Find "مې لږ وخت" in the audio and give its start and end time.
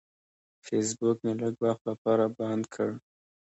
1.25-1.81